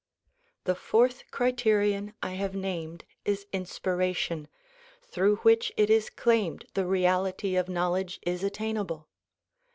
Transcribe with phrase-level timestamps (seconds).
[0.63, 4.47] The fourth criterion I have named is inspiration
[5.03, 9.09] through which it is claimed the reality of knowledge is attainable.